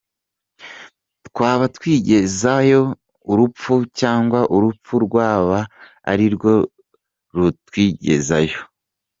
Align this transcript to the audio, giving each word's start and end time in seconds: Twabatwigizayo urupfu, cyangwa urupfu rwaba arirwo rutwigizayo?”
Twabatwigizayo 1.27 2.81
urupfu, 3.31 3.73
cyangwa 3.99 4.39
urupfu 4.55 4.93
rwaba 5.05 5.59
arirwo 6.11 6.53
rutwigizayo?” 7.37 8.59